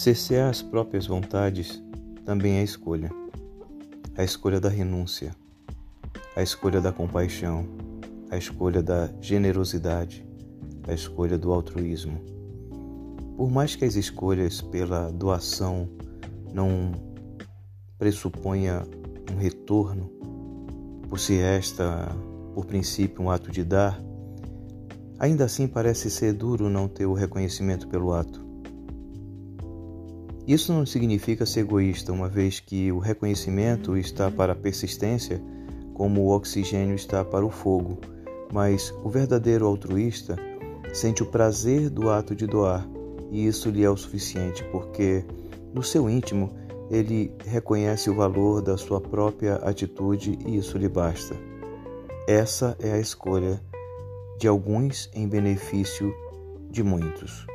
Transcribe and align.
Cercear 0.00 0.48
as 0.48 0.62
próprias 0.62 1.06
vontades 1.06 1.78
também 2.24 2.54
é 2.54 2.62
escolha. 2.62 3.10
A 4.16 4.24
escolha 4.24 4.58
da 4.58 4.70
renúncia, 4.70 5.36
a 6.34 6.42
escolha 6.42 6.80
da 6.80 6.90
compaixão, 6.90 7.66
a 8.30 8.38
escolha 8.38 8.82
da 8.82 9.10
generosidade, 9.20 10.26
a 10.88 10.94
escolha 10.94 11.36
do 11.36 11.52
altruísmo. 11.52 12.18
Por 13.36 13.50
mais 13.50 13.76
que 13.76 13.84
as 13.84 13.94
escolhas 13.94 14.62
pela 14.62 15.12
doação 15.12 15.86
não 16.50 16.92
pressuponha 17.98 18.82
um 19.30 19.36
retorno, 19.36 20.10
por 21.10 21.20
se 21.20 21.38
esta, 21.38 22.08
por 22.54 22.64
princípio, 22.64 23.22
um 23.22 23.30
ato 23.30 23.50
de 23.50 23.62
dar, 23.62 24.02
ainda 25.18 25.44
assim 25.44 25.68
parece 25.68 26.10
ser 26.10 26.32
duro 26.32 26.70
não 26.70 26.88
ter 26.88 27.04
o 27.04 27.12
reconhecimento 27.12 27.86
pelo 27.86 28.14
ato. 28.14 28.48
Isso 30.50 30.72
não 30.72 30.84
significa 30.84 31.46
ser 31.46 31.60
egoísta, 31.60 32.12
uma 32.12 32.28
vez 32.28 32.58
que 32.58 32.90
o 32.90 32.98
reconhecimento 32.98 33.96
está 33.96 34.32
para 34.32 34.52
a 34.52 34.56
persistência, 34.56 35.40
como 35.94 36.22
o 36.22 36.34
oxigênio 36.34 36.96
está 36.96 37.24
para 37.24 37.46
o 37.46 37.50
fogo, 37.50 38.00
mas 38.52 38.92
o 39.04 39.08
verdadeiro 39.08 39.64
altruísta 39.64 40.34
sente 40.92 41.22
o 41.22 41.26
prazer 41.26 41.88
do 41.88 42.10
ato 42.10 42.34
de 42.34 42.48
doar, 42.48 42.84
e 43.30 43.46
isso 43.46 43.70
lhe 43.70 43.84
é 43.84 43.88
o 43.88 43.96
suficiente, 43.96 44.64
porque 44.72 45.24
no 45.72 45.84
seu 45.84 46.10
íntimo 46.10 46.50
ele 46.90 47.32
reconhece 47.46 48.10
o 48.10 48.16
valor 48.16 48.60
da 48.60 48.76
sua 48.76 49.00
própria 49.00 49.54
atitude 49.58 50.36
e 50.44 50.56
isso 50.56 50.76
lhe 50.76 50.88
basta. 50.88 51.36
Essa 52.26 52.76
é 52.80 52.90
a 52.90 52.98
escolha 52.98 53.62
de 54.36 54.48
alguns 54.48 55.08
em 55.14 55.28
benefício 55.28 56.12
de 56.68 56.82
muitos. 56.82 57.46